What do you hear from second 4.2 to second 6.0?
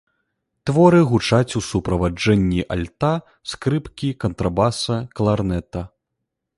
кантрабаса, кларнета.